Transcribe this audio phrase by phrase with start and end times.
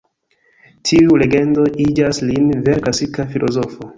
[0.91, 3.89] Tiuj legendoj iĝas lin vere klasika filozofo.